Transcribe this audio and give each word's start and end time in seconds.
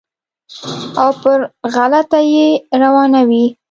او 1.01 1.09
پر 1.21 1.39
غلطه 1.75 2.19
یې 2.33 2.47
روانوي. 2.81 3.45